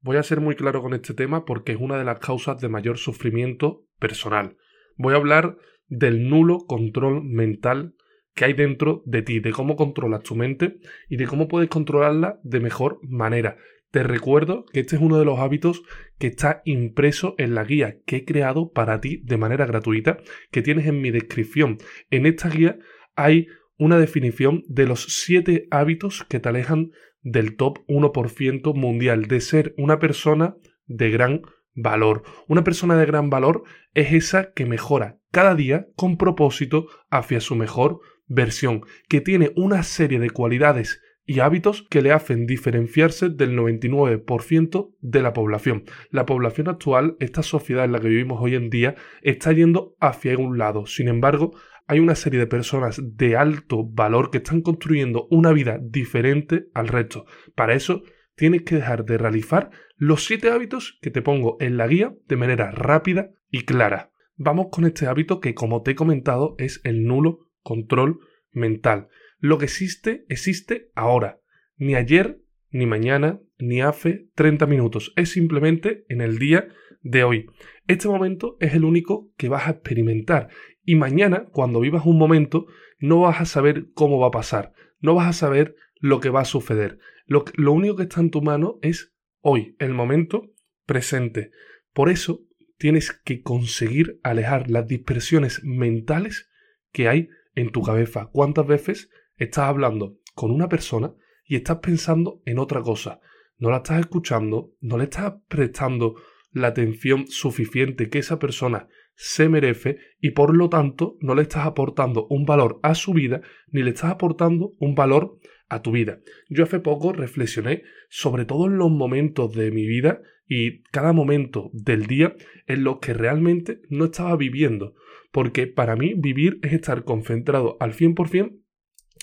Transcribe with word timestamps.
Voy 0.00 0.16
a 0.16 0.22
ser 0.22 0.40
muy 0.40 0.54
claro 0.54 0.80
con 0.80 0.94
este 0.94 1.12
tema 1.12 1.44
porque 1.44 1.72
es 1.72 1.78
una 1.80 1.98
de 1.98 2.04
las 2.04 2.20
causas 2.20 2.60
de 2.60 2.68
mayor 2.68 2.98
sufrimiento 2.98 3.84
personal. 3.98 4.56
Voy 4.96 5.14
a 5.14 5.16
hablar 5.16 5.56
del 5.88 6.28
nulo 6.28 6.58
control 6.66 7.24
mental 7.24 7.94
que 8.34 8.44
hay 8.44 8.52
dentro 8.52 9.02
de 9.06 9.22
ti, 9.22 9.40
de 9.40 9.50
cómo 9.50 9.74
controlas 9.74 10.22
tu 10.22 10.36
mente 10.36 10.78
y 11.08 11.16
de 11.16 11.26
cómo 11.26 11.48
puedes 11.48 11.68
controlarla 11.68 12.38
de 12.44 12.60
mejor 12.60 13.00
manera. 13.02 13.56
Te 13.90 14.04
recuerdo 14.04 14.66
que 14.72 14.80
este 14.80 14.96
es 14.96 15.02
uno 15.02 15.18
de 15.18 15.24
los 15.24 15.40
hábitos 15.40 15.82
que 16.18 16.28
está 16.28 16.62
impreso 16.64 17.34
en 17.38 17.54
la 17.54 17.64
guía 17.64 17.96
que 18.06 18.16
he 18.16 18.24
creado 18.24 18.70
para 18.70 19.00
ti 19.00 19.22
de 19.24 19.38
manera 19.38 19.66
gratuita, 19.66 20.18
que 20.52 20.62
tienes 20.62 20.86
en 20.86 21.00
mi 21.00 21.10
descripción. 21.10 21.78
En 22.10 22.26
esta 22.26 22.48
guía 22.50 22.78
hay 23.16 23.48
una 23.78 23.98
definición 23.98 24.62
de 24.68 24.86
los 24.86 25.04
7 25.24 25.66
hábitos 25.70 26.24
que 26.28 26.38
te 26.38 26.48
alejan 26.48 26.90
del 27.22 27.56
top 27.56 27.78
1% 27.88 28.74
mundial, 28.74 29.26
de 29.26 29.40
ser 29.40 29.74
una 29.76 29.98
persona 29.98 30.56
de 30.86 31.10
gran 31.10 31.42
valor. 31.74 32.22
Una 32.48 32.64
persona 32.64 32.96
de 32.96 33.06
gran 33.06 33.30
valor 33.30 33.62
es 33.94 34.12
esa 34.12 34.52
que 34.52 34.66
mejora 34.66 35.18
cada 35.30 35.54
día 35.54 35.86
con 35.94 36.16
propósito 36.16 36.88
hacia 37.10 37.40
su 37.40 37.54
mejor 37.54 38.00
versión, 38.26 38.82
que 39.08 39.20
tiene 39.20 39.52
una 39.56 39.82
serie 39.82 40.18
de 40.18 40.30
cualidades 40.30 41.00
y 41.24 41.40
hábitos 41.40 41.86
que 41.90 42.00
le 42.00 42.12
hacen 42.12 42.46
diferenciarse 42.46 43.28
del 43.28 43.56
99% 43.56 44.94
de 45.00 45.22
la 45.22 45.34
población. 45.34 45.84
La 46.10 46.24
población 46.24 46.68
actual, 46.68 47.16
esta 47.20 47.42
sociedad 47.42 47.84
en 47.84 47.92
la 47.92 48.00
que 48.00 48.08
vivimos 48.08 48.40
hoy 48.40 48.54
en 48.54 48.70
día, 48.70 48.94
está 49.20 49.52
yendo 49.52 49.94
hacia 50.00 50.38
un 50.38 50.56
lado. 50.56 50.86
Sin 50.86 51.06
embargo, 51.06 51.54
hay 51.88 52.00
una 52.00 52.14
serie 52.14 52.38
de 52.38 52.46
personas 52.46 53.00
de 53.02 53.36
alto 53.36 53.82
valor 53.82 54.30
que 54.30 54.38
están 54.38 54.60
construyendo 54.60 55.26
una 55.30 55.52
vida 55.52 55.80
diferente 55.82 56.66
al 56.74 56.86
resto. 56.86 57.24
Para 57.54 57.74
eso, 57.74 58.02
tienes 58.36 58.62
que 58.62 58.76
dejar 58.76 59.06
de 59.06 59.16
realizar 59.16 59.70
los 59.96 60.24
siete 60.26 60.50
hábitos 60.50 60.98
que 61.00 61.10
te 61.10 61.22
pongo 61.22 61.56
en 61.60 61.78
la 61.78 61.88
guía 61.88 62.14
de 62.28 62.36
manera 62.36 62.70
rápida 62.70 63.30
y 63.50 63.64
clara. 63.64 64.12
Vamos 64.36 64.66
con 64.70 64.84
este 64.84 65.06
hábito 65.06 65.40
que, 65.40 65.54
como 65.54 65.82
te 65.82 65.92
he 65.92 65.94
comentado, 65.94 66.54
es 66.58 66.82
el 66.84 67.04
nulo 67.04 67.48
control 67.62 68.20
mental. 68.52 69.08
Lo 69.38 69.56
que 69.56 69.64
existe, 69.64 70.26
existe 70.28 70.90
ahora. 70.94 71.40
Ni 71.78 71.94
ayer, 71.94 72.42
ni 72.70 72.84
mañana, 72.84 73.40
ni 73.58 73.80
hace 73.80 74.28
30 74.34 74.66
minutos. 74.66 75.12
Es 75.16 75.30
simplemente 75.30 76.04
en 76.08 76.20
el 76.20 76.38
día 76.38 76.68
de 77.00 77.24
hoy. 77.24 77.46
Este 77.88 78.06
momento 78.06 78.58
es 78.60 78.74
el 78.74 78.84
único 78.84 79.32
que 79.38 79.48
vas 79.48 79.66
a 79.66 79.70
experimentar. 79.70 80.50
Y 80.84 80.94
mañana, 80.94 81.46
cuando 81.46 81.80
vivas 81.80 82.04
un 82.04 82.18
momento, 82.18 82.66
no 82.98 83.20
vas 83.22 83.40
a 83.40 83.46
saber 83.46 83.88
cómo 83.94 84.18
va 84.18 84.28
a 84.28 84.30
pasar. 84.30 84.74
No 85.00 85.14
vas 85.14 85.26
a 85.26 85.32
saber 85.32 85.74
lo 85.98 86.20
que 86.20 86.28
va 86.28 86.42
a 86.42 86.44
suceder. 86.44 86.98
Lo, 87.26 87.72
único 87.72 87.96
que 87.96 88.02
está 88.02 88.20
en 88.20 88.30
tu 88.30 88.42
mano 88.42 88.78
es 88.82 89.14
hoy, 89.40 89.74
el 89.78 89.94
momento 89.94 90.52
presente. 90.84 91.50
Por 91.94 92.10
eso 92.10 92.44
tienes 92.76 93.10
que 93.24 93.40
conseguir 93.40 94.20
alejar 94.22 94.70
las 94.70 94.86
dispersiones 94.86 95.62
mentales 95.64 96.50
que 96.92 97.08
hay 97.08 97.28
en 97.54 97.70
tu 97.70 97.82
cabeza. 97.82 98.28
¿Cuántas 98.30 98.66
veces 98.66 99.10
estás 99.36 99.64
hablando 99.64 100.18
con 100.34 100.50
una 100.50 100.68
persona 100.68 101.14
y 101.44 101.56
estás 101.56 101.78
pensando 101.78 102.42
en 102.44 102.58
otra 102.58 102.82
cosa? 102.82 103.20
No 103.56 103.70
la 103.70 103.78
estás 103.78 104.00
escuchando, 104.00 104.74
no 104.80 104.98
le 104.98 105.04
estás 105.04 105.36
prestando 105.48 106.16
la 106.52 106.68
atención 106.68 107.26
suficiente 107.28 108.08
que 108.08 108.18
esa 108.18 108.38
persona 108.38 108.88
se 109.14 109.48
merece 109.48 109.98
y 110.20 110.30
por 110.30 110.56
lo 110.56 110.68
tanto 110.68 111.16
no 111.20 111.34
le 111.34 111.42
estás 111.42 111.66
aportando 111.66 112.26
un 112.30 112.44
valor 112.44 112.78
a 112.82 112.94
su 112.94 113.12
vida 113.12 113.40
ni 113.70 113.82
le 113.82 113.90
estás 113.90 114.12
aportando 114.12 114.74
un 114.78 114.94
valor 114.94 115.38
a 115.68 115.82
tu 115.82 115.92
vida. 115.92 116.20
Yo 116.48 116.64
hace 116.64 116.80
poco 116.80 117.12
reflexioné 117.12 117.82
sobre 118.08 118.44
todos 118.44 118.70
los 118.70 118.90
momentos 118.90 119.54
de 119.54 119.70
mi 119.70 119.86
vida 119.86 120.22
y 120.46 120.82
cada 120.84 121.12
momento 121.12 121.70
del 121.72 122.06
día 122.06 122.34
en 122.66 122.84
los 122.84 123.00
que 123.00 123.12
realmente 123.12 123.80
no 123.90 124.06
estaba 124.06 124.36
viviendo, 124.36 124.94
porque 125.30 125.66
para 125.66 125.94
mí 125.94 126.14
vivir 126.16 126.58
es 126.62 126.72
estar 126.72 127.04
concentrado 127.04 127.76
al 127.80 127.92
100% 127.92 128.56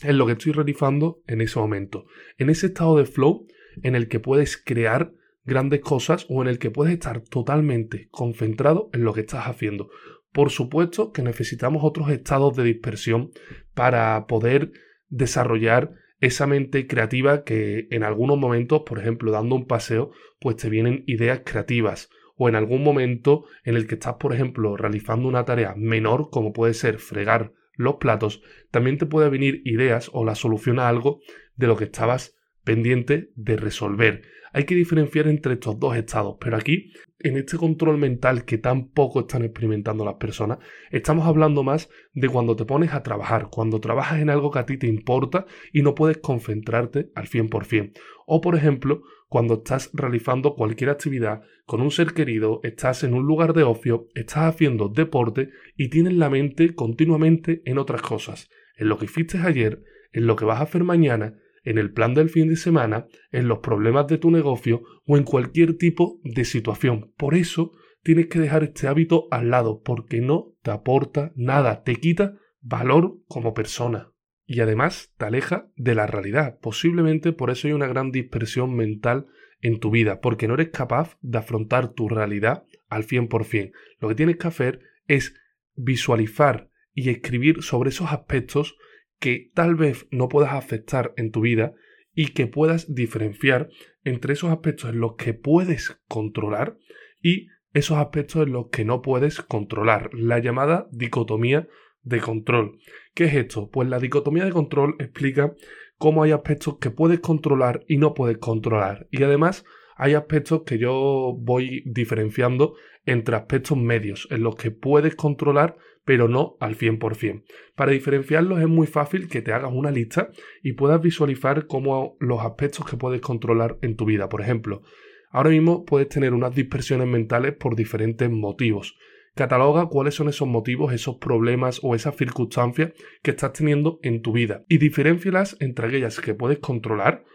en 0.03 0.18
lo 0.18 0.25
que 0.25 0.34
estoy 0.34 0.52
realizando 0.52 1.22
en 1.25 1.42
ese 1.42 1.57
momento, 1.57 2.06
en 2.38 2.50
ese 2.50 2.68
estado 2.68 2.97
de 2.97 3.06
flow 3.06 3.47
en 3.81 3.96
el 3.96 4.07
que 4.07 4.19
puedes 4.19 4.57
crear 4.57 5.13
grandes 5.45 5.81
cosas 5.81 6.25
o 6.29 6.41
en 6.41 6.47
el 6.47 6.59
que 6.59 6.72
puedes 6.72 6.94
estar 6.94 7.22
totalmente 7.22 8.07
concentrado 8.11 8.89
en 8.94 9.03
lo 9.03 9.13
que 9.13 9.22
estás 9.22 9.47
haciendo. 9.47 9.89
Por 10.31 10.50
supuesto 10.50 11.11
que 11.11 11.22
necesitamos 11.22 11.83
otros 11.83 12.09
estados 12.09 12.56
de 12.56 12.63
dispersión 12.63 13.31
para 13.73 14.28
poder 14.28 14.72
desarrollar 15.07 15.94
esa 16.19 16.47
mente 16.47 16.88
creativa 16.88 17.44
que 17.44 17.88
en 17.91 18.03
algunos 18.03 18.38
momentos, 18.38 18.83
por 18.85 19.00
ejemplo, 19.00 19.31
dando 19.31 19.56
un 19.56 19.67
paseo, 19.67 20.11
pues 20.39 20.57
te 20.57 20.69
vienen 20.69 21.03
ideas 21.07 21.41
creativas 21.45 22.09
o 22.35 22.50
en 22.50 22.56
algún 22.56 22.83
momento 22.83 23.45
en 23.63 23.75
el 23.75 23.88
que 23.88 23.95
estás, 23.95 24.16
por 24.16 24.33
ejemplo, 24.33 24.75
realizando 24.75 25.27
una 25.27 25.45
tarea 25.45 25.73
menor, 25.77 26.29
como 26.29 26.51
puede 26.51 26.73
ser 26.73 27.00
fregar 27.00 27.53
los 27.73 27.95
platos, 27.95 28.41
también 28.72 28.97
te 28.97 29.06
puede 29.06 29.29
venir 29.29 29.62
ideas 29.66 30.09
o 30.13 30.25
la 30.25 30.35
solución 30.35 30.79
a 30.79 30.89
algo 30.89 31.22
de 31.56 31.67
lo 31.67 31.77
que 31.77 31.85
estabas 31.85 32.35
pendiente 32.63 33.31
de 33.35 33.57
resolver. 33.57 34.23
Hay 34.56 34.64
que 34.64 34.74
diferenciar 34.74 35.28
entre 35.28 35.56
estos 35.56 35.78
dos 35.82 35.98
estados, 35.98 36.38
pero 36.40 36.56
aquí, 36.56 36.94
en 37.20 37.36
este 37.36 37.58
control 37.58 37.98
mental 37.98 38.46
que 38.46 38.58
tan 38.58 38.88
poco 38.88 39.20
están 39.20 39.44
experimentando 39.44 40.06
las 40.06 40.14
personas, 40.14 40.60
estamos 40.92 41.28
hablando 41.28 41.62
más 41.62 41.90
de 42.14 42.30
cuando 42.30 42.56
te 42.56 42.64
pones 42.64 42.94
a 42.94 43.04
trabajar, 43.04 43.50
cuando 43.52 43.82
trabajas 43.82 44.22
en 44.22 44.30
algo 44.30 44.52
que 44.52 44.60
a 44.60 44.66
ti 44.66 44.78
te 44.78 44.88
importa 44.88 45.46
y 45.74 45.82
no 45.82 45.94
puedes 45.94 46.20
concentrarte 46.20 47.12
al 47.16 47.28
100%. 47.28 48.00
O, 48.28 48.40
por 48.40 48.56
ejemplo, 48.56 49.02
cuando 49.28 49.56
estás 49.56 49.90
realizando 49.92 50.56
cualquier 50.56 50.92
actividad 50.92 51.42
con 51.66 51.82
un 51.82 51.92
ser 51.92 52.14
querido, 52.14 52.62
estás 52.64 53.04
en 53.04 53.14
un 53.14 53.26
lugar 53.26 53.52
de 53.52 53.64
ocio, 53.64 54.08
estás 54.16 54.46
haciendo 54.46 54.88
deporte 54.88 55.50
y 55.76 55.90
tienes 55.90 56.14
la 56.14 56.30
mente 56.30 56.76
continuamente 56.76 57.62
en 57.66 57.78
otras 57.78 58.02
cosas, 58.02 58.50
en 58.78 58.88
lo 58.88 58.98
que 59.00 59.04
hiciste 59.04 59.38
ayer, 59.38 59.84
en 60.14 60.28
lo 60.28 60.38
que 60.38 60.46
vas 60.46 60.62
a 60.62 60.64
hacer 60.64 60.86
mañana 60.86 61.42
en 61.66 61.78
el 61.78 61.92
plan 61.92 62.14
del 62.14 62.30
fin 62.30 62.48
de 62.48 62.56
semana, 62.56 63.08
en 63.31 63.48
los 63.48 63.59
problemas 63.59 64.08
de 64.08 64.18
tu 64.18 64.31
negocio 64.31 64.84
o 65.06 65.18
en 65.18 65.24
cualquier 65.24 65.78
tipo 65.78 66.22
de 66.24 66.46
situación. 66.46 67.12
Por 67.18 67.36
eso 67.36 67.72
tienes 68.03 68.28
que 68.28 68.40
dejar 68.40 68.64
este 68.64 68.88
hábito 68.88 69.28
al 69.31 69.50
lado 69.50 69.81
porque 69.84 70.22
no 70.22 70.54
te 70.62 70.72
aporta 70.72 71.34
nada, 71.36 71.84
te 71.84 71.96
quita 71.96 72.38
valor 72.62 73.18
como 73.28 73.54
persona. 73.54 74.12
Y 74.46 74.62
además 74.62 75.12
te 75.18 75.25
aleja 75.25 75.72
de 75.75 75.96
la 75.96 76.06
realidad. 76.06 76.59
Posiblemente 76.62 77.34
por 77.34 77.50
eso 77.50 77.68
hay 77.68 77.74
una 77.74 77.88
gran 77.88 78.12
dispersión 78.12 78.75
mental 78.75 79.25
en 79.62 79.80
tu 79.80 79.90
vida, 79.90 80.22
porque 80.22 80.48
no 80.48 80.54
eres 80.54 80.70
capaz 80.70 81.18
de 81.22 81.40
afrontar 81.40 81.94
tu 81.94 82.08
realidad 82.08 82.64
al 82.88 83.08
100%. 83.08 83.72
Lo 84.00 84.08
que 84.08 84.16
tienes 84.16 84.38
que 84.38 84.48
hacer 84.48 84.81
es 85.08 85.34
visualizar 85.75 86.70
y 86.94 87.09
escribir 87.09 87.64
sobre 87.64 87.90
esos 87.90 88.12
aspectos 88.12 88.78
que 89.20 89.52
tal 89.53 89.76
vez 89.76 90.08
no 90.12 90.30
puedas 90.30 90.53
afectar 90.53 91.14
en 91.18 91.31
tu 91.31 91.42
vida 91.42 91.74
y 92.14 92.28
que 92.28 92.48
puedas 92.48 92.94
diferenciar 92.94 93.70
entre 94.03 94.34
esos 94.34 94.52
aspectos 94.52 94.90
en 94.90 95.00
los 95.00 95.16
que 95.16 95.34
puedes 95.34 96.02
controlar 96.08 96.78
y 97.22 97.48
esos 97.74 97.98
aspectos 97.98 98.48
en 98.48 98.54
los 98.54 98.70
que 98.70 98.86
no 98.86 99.02
puedes 99.02 99.42
controlar, 99.42 100.09
la 100.14 100.40
llamada 100.40 100.88
dicotomía 100.92 101.68
de 102.04 102.22
control. 102.22 102.80
¿Qué 103.14 103.25
es 103.25 103.34
esto? 103.34 103.70
Pues 103.70 103.90
la 103.90 104.00
dicotomía 104.00 104.46
de 104.46 104.52
control 104.52 104.96
explica 105.00 105.54
cómo 105.98 106.24
hay 106.24 106.31
aspectos 106.31 106.78
que 106.80 106.92
puedes 106.92 107.20
controlar 107.20 107.84
y 107.88 107.98
no 107.98 108.14
puedes 108.14 108.38
controlar. 108.38 109.08
Y 109.12 109.24
además 109.24 109.66
hay 109.98 110.14
aspectos 110.14 110.64
que 110.64 110.78
yo 110.78 111.36
voy 111.38 111.84
diferenciando 111.86 112.75
entre 113.06 113.36
aspectos 113.36 113.78
medios, 113.78 114.28
en 114.31 114.44
los 114.44 114.56
que 114.56 114.72
puedes 114.72 115.16
controlar 115.16 115.78
pero 116.06 116.28
no 116.28 116.56
al 116.60 116.78
100%. 116.78 117.44
Para 117.76 117.92
diferenciarlos 117.92 118.60
es 118.60 118.68
muy 118.68 118.88
fácil 118.88 119.28
que 119.28 119.42
te 119.42 119.52
hagas 119.52 119.72
una 119.74 119.92
lista 119.92 120.30
y 120.64 120.74
puedas 120.74 121.02
visualizar 121.02 121.68
cómo 121.68 122.16
los 122.20 122.42
aspectos 122.42 122.86
que 122.86 122.96
puedes 122.96 123.22
controlar 123.22 123.78
en 123.82 123.96
tu 123.96 124.06
vida. 124.06 124.30
Por 124.30 124.42
ejemplo, 124.42 124.84
ahora 125.32 125.50
mismo 125.50 125.84
puedes 125.84 126.08
tener 126.08 126.34
unas 126.34 126.56
dispersiones 126.56 127.07
mentales 127.07 127.54
por 127.54 127.75
diferentes 127.75 128.30
motivos. 128.30 128.96
Cataloga 129.34 129.88
cuáles 129.88 130.16
son 130.16 130.30
esos 130.30 130.48
motivos, 130.48 130.94
esos 130.94 131.18
problemas 131.18 131.81
o 131.84 131.94
esas 131.94 132.16
circunstancias 132.16 132.94
que 133.22 133.31
estás 133.31 133.51
teniendo 133.51 134.00
en 134.01 134.22
tu 134.22 134.31
vida 134.31 134.63
y 134.69 134.78
diferencialas 134.78 135.58
entre 135.60 135.88
aquellas 135.88 136.22
que 136.22 136.36
puedes 136.36 136.60
controlar, 136.60 137.25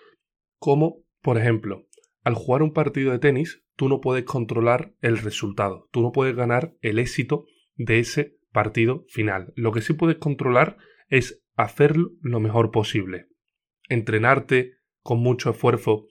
como, 0.58 1.05
por 1.20 1.37
ejemplo, 1.37 1.87
al 2.23 2.34
jugar 2.34 2.62
un 2.62 2.73
partido 2.73 3.12
de 3.12 3.19
tenis, 3.19 3.62
tú 3.76 3.88
no 3.88 4.00
puedes 4.00 4.25
controlar 4.25 4.94
el 5.00 5.19
resultado, 5.19 5.88
tú 5.90 6.00
no 6.00 6.12
puedes 6.12 6.34
ganar 6.34 6.75
el 6.81 6.99
éxito 6.99 7.44
de 7.76 7.99
ese 7.99 8.39
partido 8.52 9.05
final. 9.08 9.52
Lo 9.56 9.73
que 9.73 9.81
sí 9.81 9.93
puedes 9.93 10.19
controlar 10.19 10.76
es 11.08 11.43
hacerlo 11.56 12.12
lo 12.20 12.41
mejor 12.41 12.70
posible. 12.70 13.29
Entrenarte 13.88 14.75
con 15.02 15.20
mucho 15.20 15.50
esfuerzo 15.50 16.06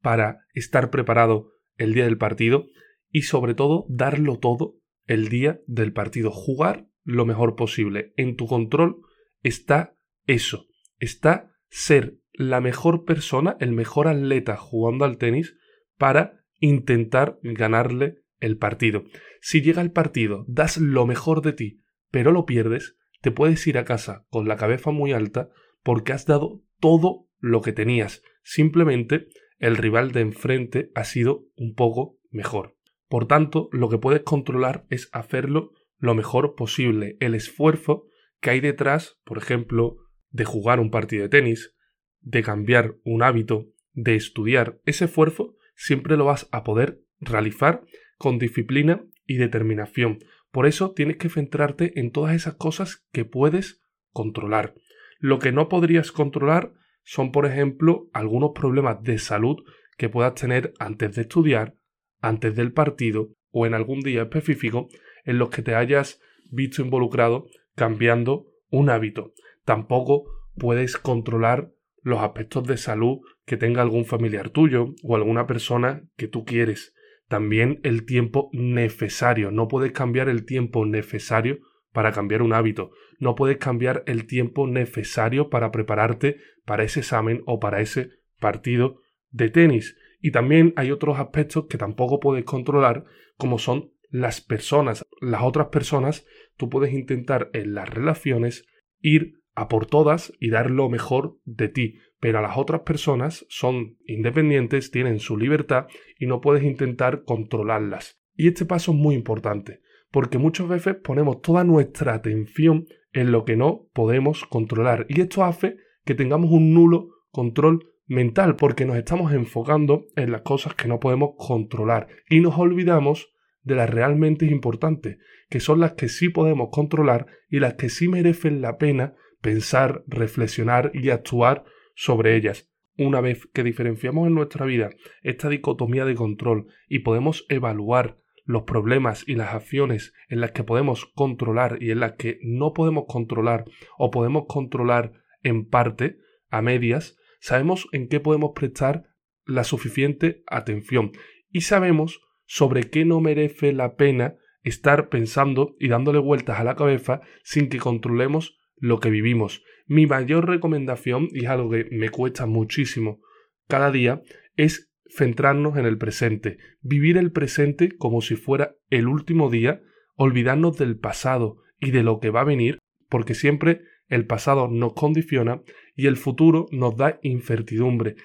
para 0.00 0.40
estar 0.52 0.90
preparado 0.90 1.52
el 1.76 1.94
día 1.94 2.04
del 2.04 2.18
partido 2.18 2.66
y 3.10 3.22
sobre 3.22 3.54
todo 3.54 3.86
darlo 3.88 4.38
todo 4.38 4.76
el 5.06 5.28
día 5.28 5.60
del 5.66 5.92
partido. 5.92 6.30
Jugar 6.30 6.88
lo 7.04 7.26
mejor 7.26 7.56
posible. 7.56 8.12
En 8.16 8.36
tu 8.36 8.46
control 8.46 9.02
está 9.42 9.96
eso. 10.26 10.66
Está 10.98 11.52
ser 11.68 12.18
la 12.32 12.60
mejor 12.60 13.04
persona, 13.04 13.56
el 13.60 13.72
mejor 13.72 14.08
atleta 14.08 14.56
jugando 14.56 15.04
al 15.04 15.18
tenis 15.18 15.56
para 15.96 16.44
intentar 16.58 17.38
ganarle 17.42 18.22
el 18.40 18.58
partido. 18.58 19.04
Si 19.40 19.62
llega 19.62 19.82
el 19.82 19.92
partido, 19.92 20.44
das 20.48 20.76
lo 20.76 21.06
mejor 21.06 21.42
de 21.42 21.52
ti, 21.52 21.83
pero 22.14 22.30
lo 22.30 22.46
pierdes, 22.46 22.96
te 23.22 23.32
puedes 23.32 23.66
ir 23.66 23.76
a 23.76 23.84
casa 23.84 24.24
con 24.30 24.46
la 24.46 24.54
cabeza 24.54 24.92
muy 24.92 25.12
alta 25.12 25.48
porque 25.82 26.12
has 26.12 26.26
dado 26.26 26.62
todo 26.78 27.26
lo 27.40 27.60
que 27.60 27.72
tenías. 27.72 28.22
Simplemente 28.44 29.26
el 29.58 29.76
rival 29.76 30.12
de 30.12 30.20
enfrente 30.20 30.92
ha 30.94 31.02
sido 31.02 31.48
un 31.56 31.74
poco 31.74 32.20
mejor. 32.30 32.76
Por 33.08 33.26
tanto, 33.26 33.68
lo 33.72 33.88
que 33.88 33.98
puedes 33.98 34.22
controlar 34.22 34.86
es 34.90 35.08
hacerlo 35.12 35.72
lo 35.98 36.14
mejor 36.14 36.54
posible. 36.54 37.16
El 37.18 37.34
esfuerzo 37.34 38.06
que 38.40 38.50
hay 38.50 38.60
detrás, 38.60 39.18
por 39.24 39.36
ejemplo, 39.36 39.96
de 40.30 40.44
jugar 40.44 40.78
un 40.78 40.92
partido 40.92 41.24
de 41.24 41.30
tenis, 41.30 41.74
de 42.20 42.44
cambiar 42.44 42.94
un 43.02 43.24
hábito, 43.24 43.72
de 43.92 44.14
estudiar, 44.14 44.78
ese 44.86 45.06
esfuerzo 45.06 45.56
siempre 45.74 46.16
lo 46.16 46.26
vas 46.26 46.48
a 46.52 46.62
poder 46.62 47.00
realizar 47.18 47.82
con 48.18 48.38
disciplina 48.38 49.04
y 49.26 49.38
determinación. 49.38 50.20
Por 50.54 50.66
eso 50.66 50.92
tienes 50.92 51.16
que 51.16 51.28
centrarte 51.28 51.98
en 51.98 52.12
todas 52.12 52.32
esas 52.32 52.54
cosas 52.54 53.04
que 53.10 53.24
puedes 53.24 53.82
controlar. 54.12 54.74
Lo 55.18 55.40
que 55.40 55.50
no 55.50 55.68
podrías 55.68 56.12
controlar 56.12 56.74
son, 57.02 57.32
por 57.32 57.44
ejemplo, 57.44 58.08
algunos 58.12 58.52
problemas 58.54 59.02
de 59.02 59.18
salud 59.18 59.64
que 59.98 60.08
puedas 60.08 60.36
tener 60.36 60.72
antes 60.78 61.16
de 61.16 61.22
estudiar, 61.22 61.74
antes 62.20 62.54
del 62.54 62.72
partido 62.72 63.30
o 63.50 63.66
en 63.66 63.74
algún 63.74 63.98
día 63.98 64.22
específico 64.22 64.86
en 65.24 65.38
los 65.38 65.50
que 65.50 65.62
te 65.62 65.74
hayas 65.74 66.20
visto 66.52 66.82
involucrado 66.82 67.48
cambiando 67.74 68.46
un 68.70 68.90
hábito. 68.90 69.32
Tampoco 69.64 70.22
puedes 70.56 70.96
controlar 70.98 71.72
los 72.00 72.20
aspectos 72.20 72.64
de 72.68 72.76
salud 72.76 73.18
que 73.44 73.56
tenga 73.56 73.82
algún 73.82 74.04
familiar 74.04 74.50
tuyo 74.50 74.94
o 75.02 75.16
alguna 75.16 75.48
persona 75.48 76.04
que 76.16 76.28
tú 76.28 76.44
quieres. 76.44 76.94
También 77.28 77.80
el 77.82 78.04
tiempo 78.04 78.50
necesario. 78.52 79.50
No 79.50 79.68
puedes 79.68 79.92
cambiar 79.92 80.28
el 80.28 80.44
tiempo 80.44 80.86
necesario 80.86 81.58
para 81.92 82.12
cambiar 82.12 82.42
un 82.42 82.52
hábito. 82.52 82.90
No 83.18 83.34
puedes 83.34 83.58
cambiar 83.58 84.02
el 84.06 84.26
tiempo 84.26 84.66
necesario 84.66 85.48
para 85.48 85.70
prepararte 85.70 86.38
para 86.64 86.84
ese 86.84 87.00
examen 87.00 87.42
o 87.46 87.60
para 87.60 87.80
ese 87.80 88.10
partido 88.40 89.00
de 89.30 89.48
tenis. 89.50 89.96
Y 90.20 90.30
también 90.30 90.72
hay 90.76 90.90
otros 90.90 91.18
aspectos 91.18 91.66
que 91.68 91.78
tampoco 91.78 92.20
puedes 92.20 92.44
controlar, 92.44 93.04
como 93.36 93.58
son 93.58 93.92
las 94.10 94.40
personas. 94.40 95.04
Las 95.20 95.42
otras 95.42 95.68
personas, 95.68 96.26
tú 96.56 96.68
puedes 96.68 96.92
intentar 96.92 97.50
en 97.52 97.74
las 97.74 97.88
relaciones 97.88 98.66
ir 99.00 99.43
a 99.54 99.68
por 99.68 99.86
todas 99.86 100.32
y 100.40 100.50
dar 100.50 100.70
lo 100.70 100.88
mejor 100.88 101.38
de 101.44 101.68
ti, 101.68 101.98
pero 102.20 102.38
a 102.38 102.42
las 102.42 102.56
otras 102.56 102.80
personas 102.82 103.46
son 103.48 103.98
independientes, 104.06 104.90
tienen 104.90 105.18
su 105.18 105.36
libertad 105.36 105.86
y 106.18 106.26
no 106.26 106.40
puedes 106.40 106.64
intentar 106.64 107.24
controlarlas. 107.24 108.18
Y 108.36 108.48
este 108.48 108.64
paso 108.64 108.92
es 108.92 108.98
muy 108.98 109.14
importante, 109.14 109.80
porque 110.10 110.38
muchas 110.38 110.68
veces 110.68 110.96
ponemos 110.96 111.40
toda 111.42 111.64
nuestra 111.64 112.14
atención 112.14 112.86
en 113.12 113.30
lo 113.30 113.44
que 113.44 113.56
no 113.56 113.88
podemos 113.92 114.44
controlar. 114.44 115.06
Y 115.08 115.20
esto 115.20 115.44
hace 115.44 115.76
que 116.04 116.14
tengamos 116.14 116.50
un 116.50 116.74
nulo 116.74 117.08
control 117.30 117.94
mental 118.06 118.56
porque 118.56 118.84
nos 118.84 118.96
estamos 118.96 119.32
enfocando 119.32 120.06
en 120.16 120.32
las 120.32 120.42
cosas 120.42 120.74
que 120.74 120.88
no 120.88 121.00
podemos 121.00 121.30
controlar. 121.38 122.08
Y 122.28 122.40
nos 122.40 122.58
olvidamos 122.58 123.32
de 123.62 123.74
las 123.76 123.88
realmente 123.88 124.46
importantes, 124.46 125.18
que 125.48 125.60
son 125.60 125.80
las 125.80 125.92
que 125.92 126.08
sí 126.08 126.28
podemos 126.28 126.68
controlar 126.70 127.26
y 127.48 127.60
las 127.60 127.74
que 127.74 127.88
sí 127.88 128.08
merecen 128.08 128.60
la 128.60 128.76
pena 128.76 129.14
pensar, 129.44 130.02
reflexionar 130.06 130.90
y 130.94 131.10
actuar 131.10 131.64
sobre 131.94 132.34
ellas. 132.34 132.72
Una 132.96 133.20
vez 133.20 133.46
que 133.52 133.62
diferenciamos 133.62 134.26
en 134.26 134.34
nuestra 134.34 134.64
vida 134.64 134.88
esta 135.22 135.50
dicotomía 135.50 136.06
de 136.06 136.14
control 136.14 136.68
y 136.88 137.00
podemos 137.00 137.44
evaluar 137.50 138.16
los 138.46 138.62
problemas 138.62 139.28
y 139.28 139.34
las 139.34 139.52
acciones 139.52 140.14
en 140.28 140.40
las 140.40 140.52
que 140.52 140.64
podemos 140.64 141.04
controlar 141.14 141.76
y 141.80 141.90
en 141.90 142.00
las 142.00 142.12
que 142.12 142.38
no 142.42 142.72
podemos 142.72 143.04
controlar 143.06 143.66
o 143.98 144.10
podemos 144.10 144.44
controlar 144.48 145.12
en 145.42 145.68
parte, 145.68 146.18
a 146.48 146.62
medias, 146.62 147.18
sabemos 147.38 147.86
en 147.92 148.08
qué 148.08 148.20
podemos 148.20 148.52
prestar 148.54 149.04
la 149.44 149.64
suficiente 149.64 150.42
atención 150.46 151.12
y 151.50 151.62
sabemos 151.62 152.22
sobre 152.46 152.88
qué 152.88 153.04
no 153.04 153.20
merece 153.20 153.74
la 153.74 153.96
pena 153.96 154.36
estar 154.62 155.10
pensando 155.10 155.76
y 155.78 155.88
dándole 155.88 156.18
vueltas 156.18 156.60
a 156.60 156.64
la 156.64 156.76
cabeza 156.76 157.20
sin 157.42 157.68
que 157.68 157.78
controlemos 157.78 158.58
lo 158.84 159.00
que 159.00 159.08
vivimos. 159.08 159.62
Mi 159.86 160.06
mayor 160.06 160.46
recomendación, 160.46 161.28
y 161.32 161.44
es 161.44 161.50
algo 161.50 161.70
que 161.70 161.88
me 161.90 162.10
cuesta 162.10 162.44
muchísimo 162.44 163.22
cada 163.66 163.90
día, 163.90 164.20
es 164.56 164.92
centrarnos 165.08 165.78
en 165.78 165.86
el 165.86 165.96
presente, 165.96 166.58
vivir 166.82 167.16
el 167.16 167.32
presente 167.32 167.96
como 167.96 168.20
si 168.20 168.36
fuera 168.36 168.74
el 168.90 169.08
último 169.08 169.48
día, 169.48 169.80
olvidarnos 170.16 170.76
del 170.76 170.98
pasado 170.98 171.62
y 171.80 171.92
de 171.92 172.02
lo 172.02 172.20
que 172.20 172.28
va 172.28 172.42
a 172.42 172.44
venir, 172.44 172.78
porque 173.08 173.34
siempre 173.34 173.80
el 174.08 174.26
pasado 174.26 174.68
nos 174.68 174.92
condiciona 174.92 175.62
y 175.96 176.06
el 176.06 176.18
futuro 176.18 176.66
nos 176.70 176.94
da 176.94 177.18
incertidumbre. 177.22 178.16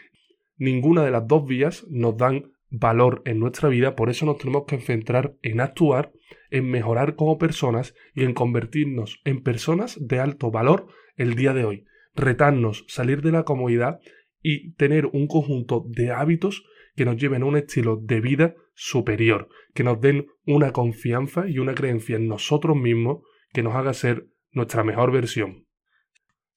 Ninguna 0.58 1.06
de 1.06 1.12
las 1.12 1.26
dos 1.26 1.48
vías 1.48 1.86
nos 1.90 2.18
dan 2.18 2.52
valor 2.70 3.22
en 3.26 3.40
nuestra 3.40 3.70
vida, 3.70 3.96
por 3.96 4.10
eso 4.10 4.26
nos 4.26 4.38
tenemos 4.38 4.66
que 4.68 4.80
centrar 4.80 5.36
en 5.42 5.62
actuar, 5.62 6.12
en 6.50 6.70
mejorar 6.70 7.16
como 7.16 7.38
personas 7.38 7.96
y 8.14 8.24
en 8.24 8.34
convertirnos 8.34 9.22
en 9.26 9.42
personas 9.42 9.98
de 10.00 10.20
alto 10.20 10.52
valor 10.52 10.88
el 11.16 11.36
día 11.36 11.54
de 11.54 11.66
hoy, 11.66 11.86
retarnos, 12.16 12.86
salir 12.88 13.22
de 13.22 13.32
la 13.32 13.44
comodidad 13.44 14.00
y 14.42 14.74
tener 14.74 15.08
un 15.08 15.28
conjunto 15.28 15.84
de 15.88 16.12
hábitos 16.12 16.64
que 16.96 17.06
nos 17.06 17.18
lleven 17.18 17.44
a 17.44 17.46
un 17.46 17.58
estilo 17.58 17.98
de 17.98 18.22
vida 18.22 18.56
superior, 18.74 19.50
que 19.74 19.84
nos 19.84 20.00
den 20.00 20.28
una 20.46 20.72
confianza 20.72 21.48
y 21.48 21.60
una 21.60 21.74
creencia 21.74 22.16
en 22.16 22.28
nosotros 22.28 22.78
mismos 22.78 23.24
que 23.52 23.64
nos 23.64 23.76
haga 23.76 23.94
ser 23.94 24.28
nuestra 24.52 24.84
mejor 24.84 25.12
versión. 25.12 25.66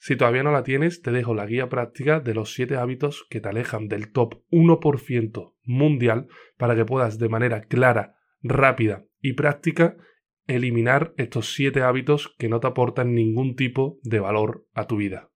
Si 0.04 0.16
todavía 0.16 0.42
no 0.42 0.50
la 0.50 0.64
tienes, 0.64 1.00
te 1.00 1.12
dejo 1.12 1.32
la 1.32 1.46
guía 1.46 1.68
práctica 1.68 2.18
de 2.18 2.34
los 2.34 2.54
7 2.54 2.74
hábitos 2.74 3.24
que 3.30 3.40
te 3.40 3.48
alejan 3.48 3.86
del 3.86 4.10
top 4.10 4.42
1% 4.50 5.54
mundial 5.62 6.26
para 6.58 6.74
que 6.74 6.84
puedas 6.84 7.20
de 7.20 7.28
manera 7.28 7.60
clara, 7.60 8.16
rápida 8.42 9.04
y 9.20 9.34
práctica 9.34 9.96
eliminar 10.48 11.14
estos 11.18 11.54
7 11.54 11.82
hábitos 11.82 12.34
que 12.36 12.48
no 12.48 12.58
te 12.58 12.66
aportan 12.66 13.14
ningún 13.14 13.54
tipo 13.54 14.00
de 14.02 14.18
valor 14.18 14.66
a 14.74 14.88
tu 14.88 14.96
vida. 14.96 15.30